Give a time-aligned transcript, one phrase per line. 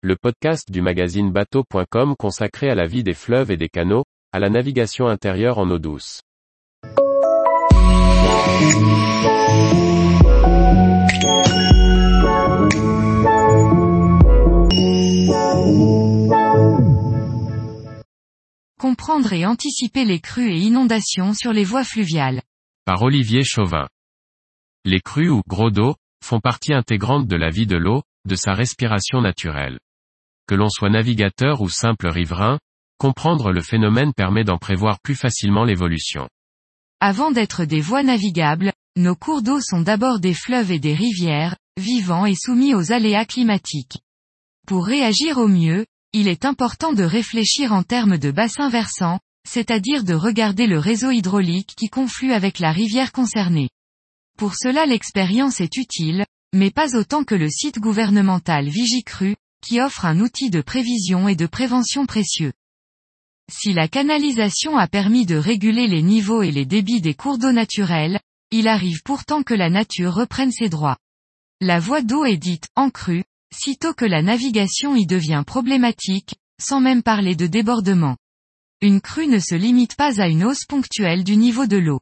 [0.00, 4.38] le podcast du magazine bateau.com consacré à la vie des fleuves et des canaux, à
[4.38, 6.20] la navigation intérieure en eau douce.
[18.78, 22.42] Comprendre et anticiper les crues et inondations sur les voies fluviales.
[22.84, 23.88] Par Olivier Chauvin.
[24.84, 28.52] Les crues ou gros d'eau, font partie intégrante de la vie de l'eau, de sa
[28.52, 29.78] respiration naturelle.
[30.48, 32.58] Que l'on soit navigateur ou simple riverain,
[32.96, 36.26] comprendre le phénomène permet d'en prévoir plus facilement l'évolution.
[37.00, 41.56] Avant d'être des voies navigables, nos cours d'eau sont d'abord des fleuves et des rivières,
[41.78, 43.98] vivants et soumis aux aléas climatiques.
[44.66, 45.84] Pour réagir au mieux,
[46.14, 51.10] il est important de réfléchir en termes de bassin versant, c'est-à-dire de regarder le réseau
[51.10, 53.68] hydraulique qui conflue avec la rivière concernée.
[54.38, 56.24] Pour cela l'expérience est utile,
[56.54, 61.36] mais pas autant que le site gouvernemental Vigicru, qui offre un outil de prévision et
[61.36, 62.52] de prévention précieux.
[63.50, 67.52] Si la canalisation a permis de réguler les niveaux et les débits des cours d'eau
[67.52, 70.98] naturels, il arrive pourtant que la nature reprenne ses droits.
[71.60, 76.80] La voie d'eau est dite en crue, sitôt que la navigation y devient problématique, sans
[76.80, 78.16] même parler de débordement.
[78.80, 82.00] Une crue ne se limite pas à une hausse ponctuelle du niveau de l'eau.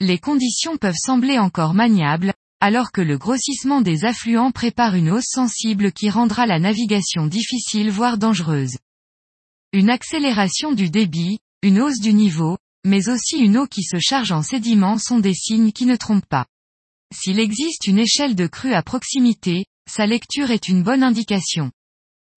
[0.00, 5.26] Les conditions peuvent sembler encore maniables, alors que le grossissement des affluents prépare une hausse
[5.26, 8.76] sensible qui rendra la navigation difficile voire dangereuse.
[9.72, 14.30] Une accélération du débit, une hausse du niveau, mais aussi une eau qui se charge
[14.30, 16.46] en sédiments sont des signes qui ne trompent pas.
[17.12, 21.72] S'il existe une échelle de crue à proximité, sa lecture est une bonne indication.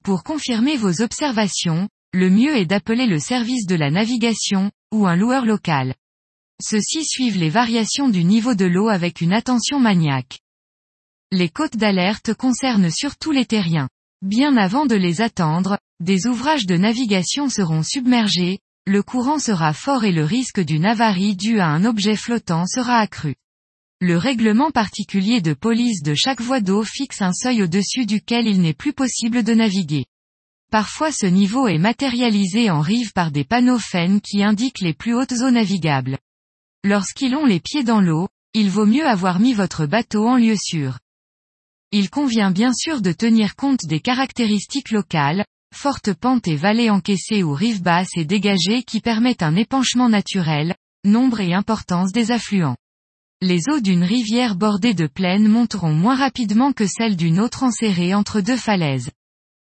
[0.03, 5.15] Pour confirmer vos observations, le mieux est d'appeler le service de la navigation, ou un
[5.15, 5.93] loueur local.
[6.61, 10.39] Ceux-ci suivent les variations du niveau de l'eau avec une attention maniaque.
[11.31, 13.89] Les côtes d'alerte concernent surtout les terriens.
[14.21, 20.05] Bien avant de les attendre, des ouvrages de navigation seront submergés, le courant sera fort
[20.05, 23.35] et le risque d'une avarie due à un objet flottant sera accru.
[23.99, 28.61] Le règlement particulier de police de chaque voie d'eau fixe un seuil au-dessus duquel il
[28.61, 30.05] n'est plus possible de naviguer.
[30.71, 35.13] Parfois ce niveau est matérialisé en rive par des panneaux FEN qui indiquent les plus
[35.13, 36.17] hautes eaux navigables.
[36.85, 40.55] Lorsqu'ils ont les pieds dans l'eau, il vaut mieux avoir mis votre bateau en lieu
[40.55, 40.99] sûr.
[41.91, 45.43] Il convient bien sûr de tenir compte des caractéristiques locales,
[45.73, 50.75] fortes pentes et vallées encaissées ou rives basses et dégagées qui permettent un épanchement naturel,
[51.03, 52.77] nombre et importance des affluents
[53.41, 58.13] les eaux d'une rivière bordée de plaines monteront moins rapidement que celles d'une autre enserrée
[58.13, 59.11] entre deux falaises.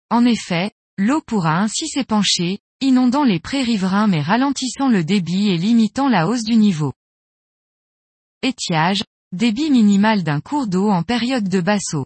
[0.09, 5.57] En effet, l'eau pourra ainsi s'épancher, inondant les prés riverains mais ralentissant le débit et
[5.57, 6.93] limitant la hausse du niveau.
[8.41, 12.05] Étiage, débit minimal d'un cours d'eau en période de basseau.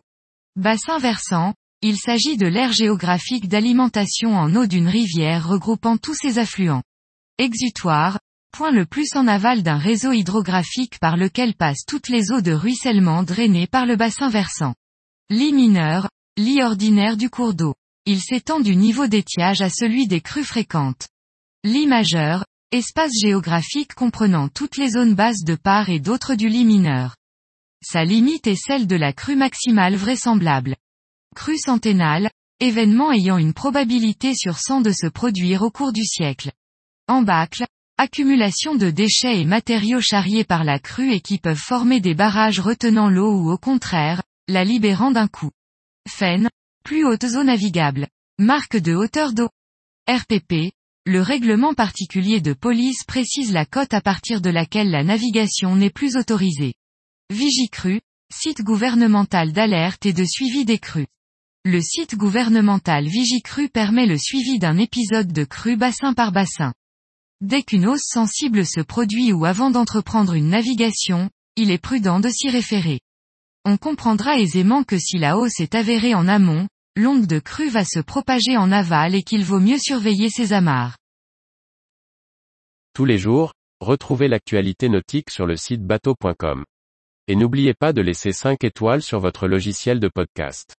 [0.55, 6.39] Bassin versant, il s'agit de l'aire géographique d'alimentation en eau d'une rivière regroupant tous ses
[6.39, 6.81] affluents.
[7.37, 8.19] Exutoire,
[8.51, 12.53] point le plus en aval d'un réseau hydrographique par lequel passent toutes les eaux de
[12.53, 14.73] ruissellement drainées par le bassin versant.
[15.29, 17.75] Lit mineur, lit ordinaire du cours d'eau.
[18.05, 21.09] Il s'étend du niveau d'étiage à celui des crues fréquentes.
[21.63, 22.43] Lit majeur,
[22.73, 27.15] espace géographique comprenant toutes les zones basses de part et d'autres du lit mineur.
[27.83, 30.75] Sa limite est celle de la crue maximale vraisemblable.
[31.35, 36.51] Crue centennale, événement ayant une probabilité sur 100 de se produire au cours du siècle.
[37.07, 37.65] Embâcle,
[37.99, 42.59] Accumulation de déchets et matériaux charriés par la crue et qui peuvent former des barrages
[42.59, 45.51] retenant l'eau ou au contraire, la libérant d'un coup.
[46.09, 46.49] FEN,
[46.83, 48.07] plus haute eaux navigable.
[48.39, 49.49] Marque de hauteur d'eau.
[50.09, 50.73] RPP,
[51.05, 55.89] le règlement particulier de police précise la cote à partir de laquelle la navigation n'est
[55.89, 56.75] plus autorisée.
[57.29, 57.99] Vigicru,
[58.33, 61.07] site gouvernemental d'alerte et de suivi des crues.
[61.65, 66.73] Le site gouvernemental Vigicru permet le suivi d'un épisode de crue bassin par bassin.
[67.41, 72.29] Dès qu'une hausse sensible se produit ou avant d'entreprendre une navigation, il est prudent de
[72.29, 73.01] s'y référer.
[73.65, 77.83] On comprendra aisément que si la hausse est avérée en amont, l'onde de crue va
[77.83, 80.97] se propager en aval et qu'il vaut mieux surveiller ses amarres.
[82.93, 86.63] Tous les jours, retrouvez l'actualité nautique sur le site bateau.com.
[87.27, 90.75] Et n'oubliez pas de laisser 5 étoiles sur votre logiciel de podcast.